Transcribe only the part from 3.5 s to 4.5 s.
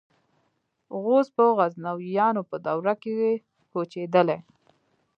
کوچېدلي.